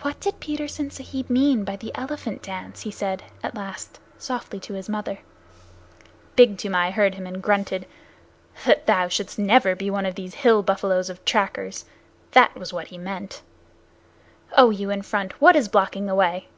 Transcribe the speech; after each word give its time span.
"What 0.00 0.18
did 0.18 0.40
Petersen 0.40 0.90
Sahib 0.90 1.30
mean 1.30 1.62
by 1.62 1.76
the 1.76 1.92
elephant 1.94 2.42
dance?" 2.42 2.80
he 2.80 2.90
said, 2.90 3.22
at 3.40 3.54
last, 3.54 4.00
softly 4.18 4.58
to 4.58 4.72
his 4.74 4.88
mother. 4.88 5.20
Big 6.34 6.58
Toomai 6.58 6.90
heard 6.90 7.14
him 7.14 7.24
and 7.24 7.40
grunted. 7.40 7.86
"That 8.66 8.86
thou 8.86 9.06
shouldst 9.06 9.38
never 9.38 9.76
be 9.76 9.90
one 9.90 10.06
of 10.06 10.16
these 10.16 10.34
hill 10.34 10.64
buffaloes 10.64 11.08
of 11.08 11.24
trackers. 11.24 11.84
That 12.32 12.56
was 12.56 12.72
what 12.72 12.88
he 12.88 12.98
meant. 12.98 13.42
Oh, 14.56 14.70
you 14.70 14.90
in 14.90 15.02
front, 15.02 15.40
what 15.40 15.54
is 15.54 15.68
blocking 15.68 16.06
the 16.06 16.16
way?" 16.16 16.48